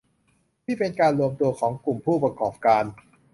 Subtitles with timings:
[0.63, 2.83] ที่เป็นการรวมตัวของกลุ่มผู้ประกอบการ